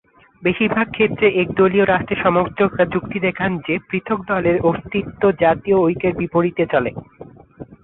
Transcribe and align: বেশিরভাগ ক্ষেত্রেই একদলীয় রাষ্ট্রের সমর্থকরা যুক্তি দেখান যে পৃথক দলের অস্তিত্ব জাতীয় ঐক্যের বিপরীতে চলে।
বেশিরভাগ 0.43 0.87
ক্ষেত্রেই 0.91 1.37
একদলীয় 1.37 1.85
রাষ্ট্রের 1.85 2.23
সমর্থকরা 2.23 2.85
যুক্তি 2.85 3.17
দেখান 3.19 3.51
যে 3.67 3.75
পৃথক 3.89 4.19
দলের 4.27 4.57
অস্তিত্ব 4.63 5.21
জাতীয় 5.39 5.77
ঐক্যের 5.79 6.13
বিপরীতে 6.17 6.63
চলে। 6.65 6.91